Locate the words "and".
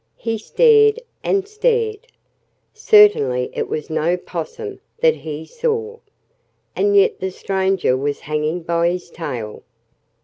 1.23-1.47, 6.75-6.95